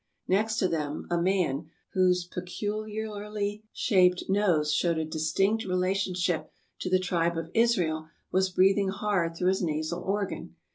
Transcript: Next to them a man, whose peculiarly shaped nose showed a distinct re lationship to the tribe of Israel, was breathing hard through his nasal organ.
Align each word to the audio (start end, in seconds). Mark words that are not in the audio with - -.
Next 0.27 0.57
to 0.57 0.67
them 0.67 1.05
a 1.11 1.21
man, 1.21 1.69
whose 1.93 2.25
peculiarly 2.25 3.65
shaped 3.71 4.23
nose 4.29 4.73
showed 4.73 4.97
a 4.97 5.05
distinct 5.05 5.63
re 5.63 5.75
lationship 5.75 6.47
to 6.79 6.89
the 6.89 6.97
tribe 6.97 7.37
of 7.37 7.51
Israel, 7.53 8.09
was 8.31 8.49
breathing 8.49 8.89
hard 8.89 9.37
through 9.37 9.49
his 9.49 9.61
nasal 9.61 10.01
organ. 10.01 10.55